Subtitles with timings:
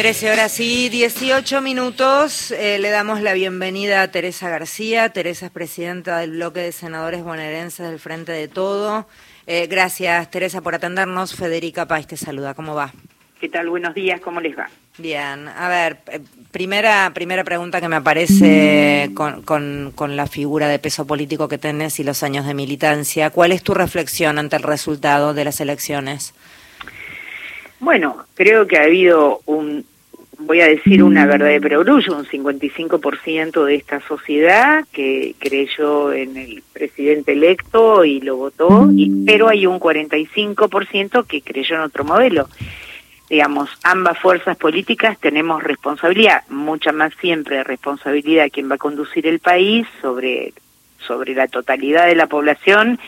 [0.00, 2.52] 13 horas y 18 minutos.
[2.52, 5.10] Eh, le damos la bienvenida a Teresa García.
[5.10, 9.06] Teresa es presidenta del bloque de senadores bonaerenses del Frente de Todo.
[9.46, 11.34] Eh, gracias, Teresa, por atendernos.
[11.34, 12.54] Federica Paz te saluda.
[12.54, 12.94] ¿Cómo va?
[13.42, 13.68] ¿Qué tal?
[13.68, 14.22] Buenos días.
[14.22, 14.70] ¿Cómo les va?
[14.96, 15.46] Bien.
[15.48, 20.78] A ver, eh, primera, primera pregunta que me aparece con, con, con la figura de
[20.78, 23.28] peso político que tenés y los años de militancia.
[23.28, 26.32] ¿Cuál es tu reflexión ante el resultado de las elecciones?
[27.80, 29.86] Bueno, creo que ha habido un,
[30.50, 36.36] voy a decir una verdad de perogrullo, un 55% de esta sociedad que creyó en
[36.36, 42.02] el presidente electo y lo votó, y, pero hay un 45% que creyó en otro
[42.02, 42.48] modelo.
[43.28, 49.38] Digamos, ambas fuerzas políticas tenemos responsabilidad, mucha más siempre responsabilidad quien va a conducir el
[49.38, 50.52] país sobre,
[50.98, 52.98] sobre la totalidad de la población,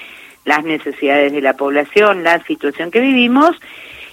[0.44, 3.56] las necesidades de la población, la situación que vivimos,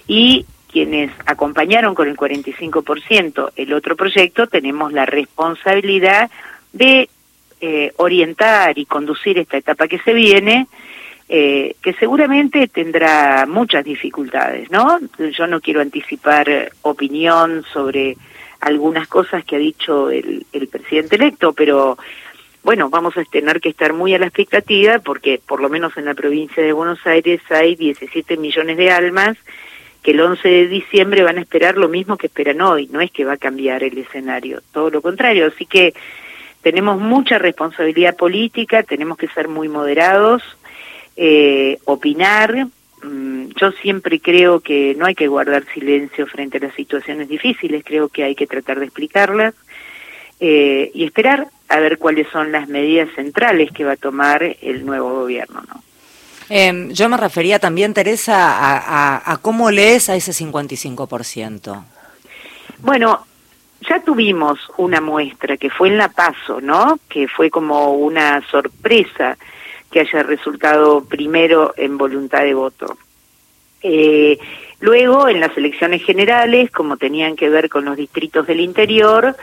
[0.08, 6.30] y quienes acompañaron con el 45% el otro proyecto, tenemos la responsabilidad
[6.72, 7.08] de
[7.60, 10.66] eh, orientar y conducir esta etapa que se viene,
[11.28, 14.98] eh, que seguramente tendrá muchas dificultades, ¿no?
[15.18, 18.16] Yo no quiero anticipar opinión sobre
[18.60, 21.98] algunas cosas que ha dicho el, el presidente electo, pero
[22.62, 26.04] bueno, vamos a tener que estar muy a la expectativa porque por lo menos en
[26.04, 29.36] la provincia de Buenos Aires hay 17 millones de almas
[30.02, 33.10] que el 11 de diciembre van a esperar lo mismo que esperan hoy, no es
[33.10, 35.94] que va a cambiar el escenario, todo lo contrario, así que
[36.62, 40.42] tenemos mucha responsabilidad política, tenemos que ser muy moderados,
[41.16, 42.66] eh, opinar,
[43.02, 47.84] mm, yo siempre creo que no hay que guardar silencio frente a las situaciones difíciles,
[47.84, 49.54] creo que hay que tratar de explicarlas
[50.38, 54.86] eh, y esperar a ver cuáles son las medidas centrales que va a tomar el
[54.86, 55.82] nuevo gobierno, ¿no?
[56.52, 61.84] Eh, yo me refería también, Teresa, a, a, cómo lees a ese 55%.
[62.78, 63.24] Bueno,
[63.88, 66.98] ya tuvimos una muestra que fue en La Paso, ¿no?
[67.08, 69.38] Que fue como una sorpresa
[69.92, 72.98] que haya resultado primero en voluntad de voto.
[73.82, 74.36] Eh,
[74.80, 79.36] luego, en las elecciones generales, como tenían que ver con los distritos del interior,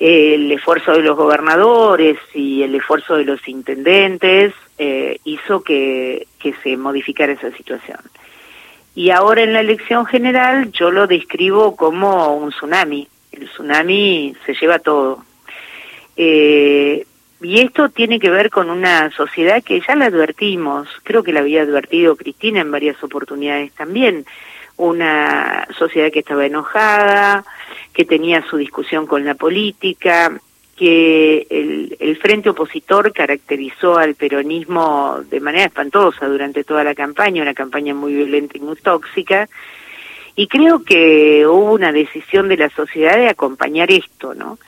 [0.00, 6.54] el esfuerzo de los gobernadores y el esfuerzo de los intendentes eh, hizo que, que
[6.62, 7.98] se modificara esa situación.
[8.94, 13.06] Y ahora en la elección general yo lo describo como un tsunami.
[13.30, 15.22] El tsunami se lleva todo.
[16.16, 17.06] Eh,
[17.42, 21.40] y esto tiene que ver con una sociedad que ya la advertimos, creo que la
[21.40, 24.26] había advertido Cristina en varias oportunidades también,
[24.80, 27.44] una sociedad que estaba enojada,
[27.92, 30.40] que tenía su discusión con la política,
[30.74, 37.52] que el, frente opositor caracterizó al peronismo de manera espantosa durante toda la campaña, una
[37.52, 39.48] campaña muy violenta y muy tóxica,
[40.34, 44.58] y creo que hubo una decisión de la sociedad de acompañar esto, ¿no?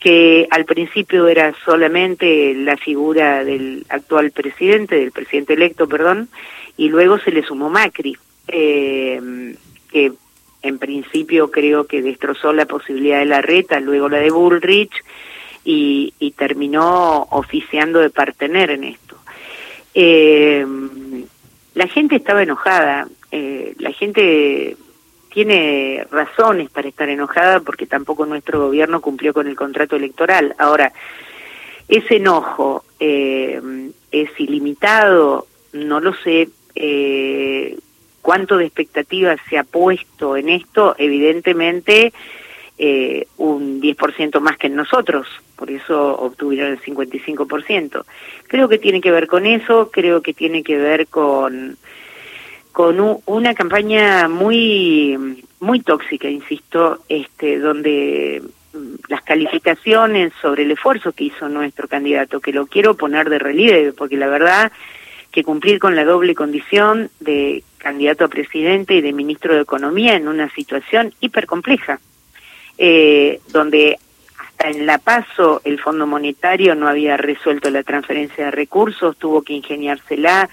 [0.00, 6.28] que al principio era solamente la figura del actual presidente, del presidente electo, perdón,
[6.76, 9.20] y luego se le sumó Macri, eh,
[9.90, 10.12] que
[10.62, 14.92] en principio creo que destrozó la posibilidad de la reta, luego la de Bullrich,
[15.64, 19.16] y, terminó oficiando de partener en esto.
[19.92, 20.64] Eh,
[21.74, 24.76] la gente estaba enojada, eh, la gente
[25.30, 30.54] tiene razones para estar enojada porque tampoco nuestro gobierno cumplió con el contrato electoral.
[30.58, 30.92] Ahora,
[31.86, 33.60] ese enojo eh,
[34.10, 36.48] es ilimitado, no lo sé.
[36.74, 37.78] Eh,
[38.28, 42.12] cuánto de expectativas se ha puesto en esto, evidentemente
[42.76, 48.04] eh, un 10% más que en nosotros, por eso obtuvieron el 55%.
[48.46, 51.78] Creo que tiene que ver con eso, creo que tiene que ver con,
[52.70, 58.42] con una campaña muy, muy tóxica, insisto, este, donde
[58.74, 63.38] mm, las calificaciones sobre el esfuerzo que hizo nuestro candidato, que lo quiero poner de
[63.38, 64.70] relieve, porque la verdad
[65.30, 70.14] que cumplir con la doble condición de candidato a presidente y de ministro de Economía
[70.14, 72.00] en una situación hipercompleja
[72.78, 73.98] eh, donde
[74.38, 79.42] hasta en La Paso el Fondo Monetario no había resuelto la transferencia de recursos, tuvo
[79.42, 80.48] que ingeniársela,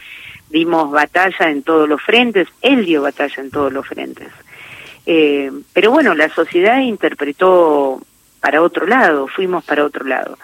[0.49, 4.29] dimos batalla en todos los frentes, él dio batalla en todos los frentes.
[5.05, 8.01] Eh, pero bueno, la sociedad interpretó
[8.39, 10.37] para otro lado, fuimos para otro lado.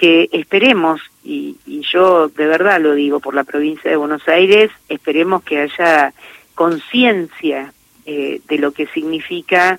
[0.00, 4.70] Que esperemos, y, y yo de verdad lo digo por la provincia de Buenos Aires,
[4.88, 6.14] esperemos que haya
[6.54, 7.74] conciencia
[8.06, 9.78] eh, de lo que significa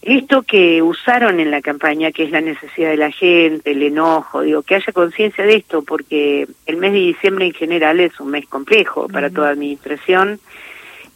[0.00, 4.40] esto que usaron en la campaña, que es la necesidad de la gente, el enojo,
[4.40, 8.30] digo, que haya conciencia de esto, porque el mes de diciembre en general es un
[8.30, 10.40] mes complejo para toda administración.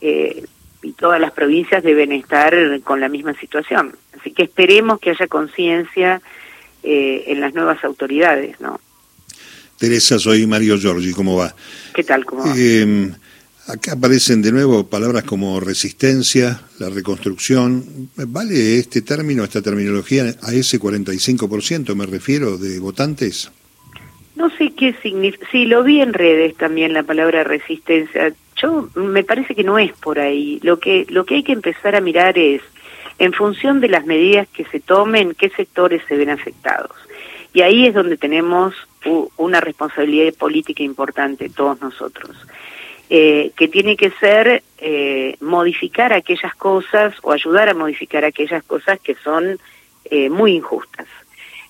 [0.02, 0.44] Eh,
[0.82, 2.54] y todas las provincias deben estar
[2.84, 3.96] con la misma situación.
[4.20, 6.20] Así que esperemos que haya conciencia
[6.86, 8.80] eh, en las nuevas autoridades, ¿no?
[9.76, 11.54] Teresa, soy Mario Giorgi, ¿cómo va?
[11.94, 12.24] ¿Qué tal?
[12.24, 12.54] ¿Cómo va?
[12.56, 13.10] Eh,
[13.66, 18.08] acá aparecen de nuevo palabras como resistencia, la reconstrucción.
[18.16, 23.50] ¿Vale este término, esta terminología a ese 45%, me refiero, de votantes?
[24.36, 25.46] No sé qué significa.
[25.50, 28.32] Sí, lo vi en redes también la palabra resistencia.
[28.56, 30.60] Yo me parece que no es por ahí.
[30.62, 32.62] Lo que lo que hay que empezar a mirar es
[33.18, 36.92] en función de las medidas que se tomen, qué sectores se ven afectados.
[37.52, 38.74] Y ahí es donde tenemos
[39.36, 42.36] una responsabilidad política importante todos nosotros.
[43.08, 48.98] Eh, que tiene que ser eh, modificar aquellas cosas o ayudar a modificar aquellas cosas
[48.98, 49.60] que son
[50.10, 51.06] eh, muy injustas.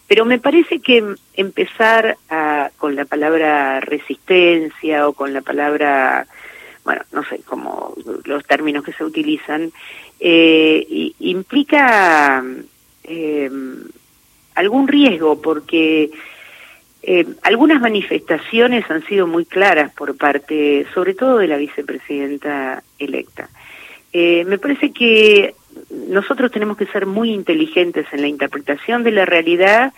[0.09, 1.05] Pero me parece que
[1.35, 6.27] empezar a, con la palabra resistencia o con la palabra,
[6.87, 7.95] bueno, no sé, como
[8.25, 9.73] los términos que se utilizan,
[10.21, 12.45] eh, implica
[13.03, 13.51] eh,
[14.55, 16.13] algún riesgo porque
[17.03, 23.51] eh, algunas manifestaciones han sido muy claras por parte, sobre todo de la vicepresidenta electa.
[24.13, 25.55] Me parece que
[25.91, 29.93] nosotros tenemos que ser muy inteligentes en la interpretación de la realidad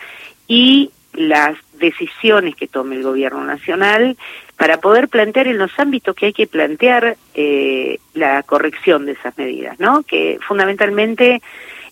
[0.48, 4.16] y las decisiones que tome el gobierno nacional
[4.58, 9.38] para poder plantear en los ámbitos que hay que plantear eh, la corrección de esas
[9.38, 10.02] medidas, ¿no?
[10.02, 11.40] Que fundamentalmente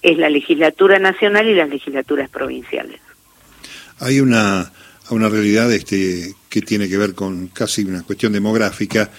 [0.03, 3.01] es la legislatura nacional y las legislaturas provinciales.
[4.01, 4.71] Hay una,
[5.11, 9.11] una realidad este, que tiene que ver con casi una cuestión demográfica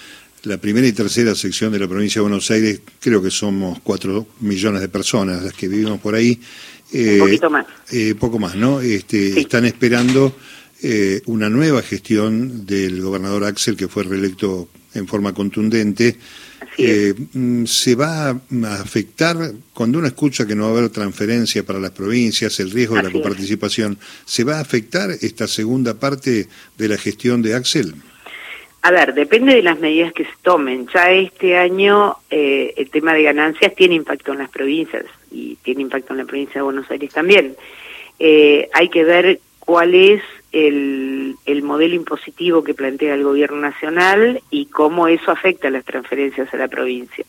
[0.43, 4.27] la primera y tercera sección de la provincia de Buenos Aires, creo que somos cuatro
[4.39, 6.39] millones de personas las que vivimos por ahí.
[6.93, 7.65] Eh, Un poquito más.
[7.91, 8.79] Eh, poco más, ¿no?
[8.79, 10.35] Este, Están esperando
[10.83, 16.15] eh, una nueva gestión del gobernador Axel, que fue reelecto en forma contundente.
[17.33, 19.35] Mm, ¿Se va a afectar,
[19.73, 23.03] cuando uno escucha que no va a haber transferencia para las provincias, el riesgo de
[23.03, 26.47] la coparticipación, ¿se va a afectar esta segunda parte
[26.77, 27.95] de la gestión de Axel?
[28.87, 30.87] A ver, depende de las medidas que se tomen.
[30.93, 35.81] Ya este año eh, el tema de ganancias tiene impacto en las provincias y tiene
[35.81, 37.57] impacto en la provincia de Buenos Aires también.
[38.17, 40.21] Eh, hay que ver cuál es
[40.57, 45.85] el, el, modelo impositivo que plantea el gobierno nacional y cómo eso afecta a las
[45.85, 47.25] transferencias a la provincia.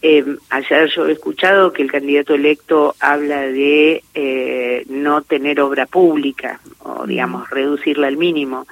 [0.00, 5.86] Eh, ayer yo he escuchado que el candidato electo habla de eh, no tener obra
[5.86, 8.66] pública o, digamos, reducirla al mínimo.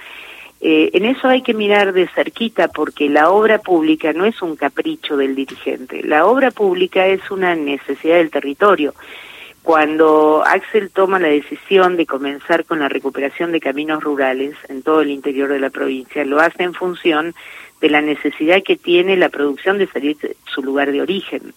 [0.60, 4.56] Eh, en eso hay que mirar de cerquita porque la obra pública no es un
[4.56, 8.94] capricho del dirigente, la obra pública es una necesidad del territorio.
[9.66, 15.00] Cuando Axel toma la decisión de comenzar con la recuperación de caminos rurales en todo
[15.00, 17.34] el interior de la provincia, lo hace en función
[17.80, 21.52] de la necesidad que tiene la producción de salir de su lugar de origen.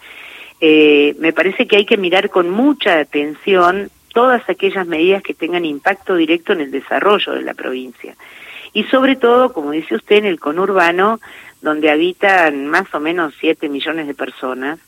[0.60, 5.64] Eh, me parece que hay que mirar con mucha atención todas aquellas medidas que tengan
[5.64, 8.16] impacto directo en el desarrollo de la provincia
[8.74, 11.20] y sobre todo, como dice usted, en el conurbano,
[11.62, 14.80] donde habitan más o menos 7 millones de personas,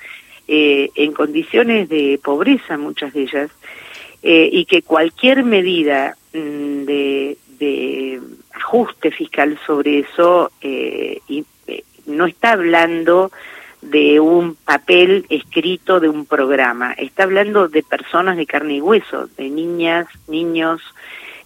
[0.47, 3.51] eh, en condiciones de pobreza muchas de ellas,
[4.23, 8.21] eh, y que cualquier medida mm, de, de,
[8.53, 13.31] ajuste fiscal sobre eso eh, y, eh, no está hablando
[13.81, 19.27] de un papel escrito de un programa, está hablando de personas de carne y hueso,
[19.37, 20.81] de niñas, niños,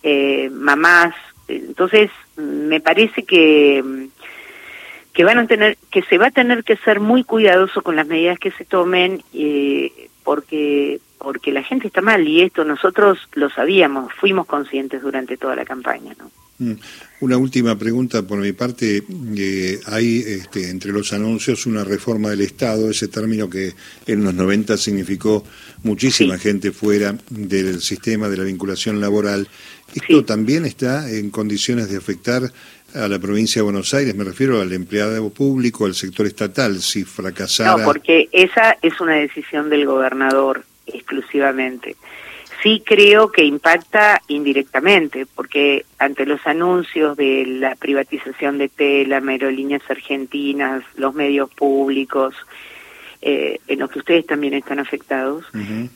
[0.04, 1.16] eh, mamás,
[1.48, 4.10] entonces, me parece que
[5.16, 8.06] que van a tener que se va a tener que ser muy cuidadoso con las
[8.06, 13.50] medidas que se tomen eh, porque porque la gente está mal y esto nosotros lo
[13.50, 16.30] sabíamos fuimos conscientes durante toda la campaña no
[16.60, 16.74] mm.
[17.22, 19.04] una última pregunta por mi parte.
[19.38, 23.74] Eh, hay este, entre los anuncios una reforma del Estado ese término que
[24.06, 25.46] en los 90 significó
[25.84, 29.48] muchísima gente fuera del sistema de la vinculación laboral
[29.96, 32.44] esto también está en condiciones de afectar
[32.94, 37.04] a la provincia de Buenos Aires, me refiero al empleado público, al sector estatal, si
[37.04, 37.78] fracasara.
[37.78, 41.96] No, porque esa es una decisión del gobernador exclusivamente.
[42.64, 49.84] Sí creo que impacta indirectamente, porque ante los anuncios de la privatización de Tela, Aerolíneas
[49.90, 52.34] Argentinas, los medios públicos,
[53.28, 55.46] eh, en los que ustedes también están afectados,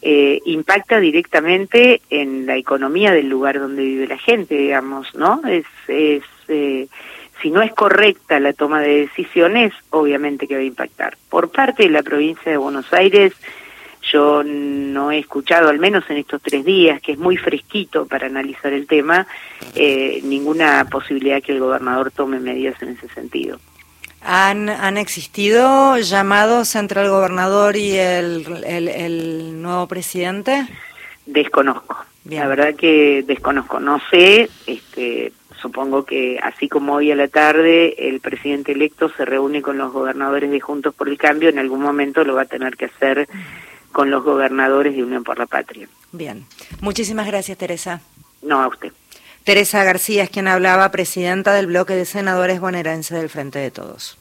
[0.01, 5.39] eh, impacta directamente en la economía del lugar donde vive la gente, digamos, ¿no?
[5.47, 6.87] Es, es eh,
[7.39, 11.17] si no es correcta la toma de decisiones, obviamente que va a impactar.
[11.29, 13.33] Por parte de la provincia de Buenos Aires,
[14.11, 18.25] yo no he escuchado, al menos en estos tres días, que es muy fresquito para
[18.25, 19.27] analizar el tema,
[20.23, 23.59] ninguna posibilidad que el gobernador tome medidas en ese sentido.
[24.21, 30.67] ¿Han, ¿Han existido llamados entre el gobernador y el, el, nuevo presidente?
[31.25, 31.97] Desconozco.
[32.25, 33.79] La verdad que desconozco.
[33.79, 39.25] No sé, este, supongo que así como hoy a la tarde el presidente electo se
[39.25, 42.45] reúne con los gobernadores de Juntos por el Cambio, en algún momento lo va a
[42.45, 43.27] tener que hacer
[43.91, 45.87] con los gobernadores de Unión por la Patria.
[46.11, 46.45] Bien.
[46.81, 48.01] Muchísimas gracias, Teresa.
[48.41, 48.91] No, a usted.
[49.43, 54.17] Teresa García es quien hablaba, presidenta del bloque de senadores bonaerenses del Frente de Todos.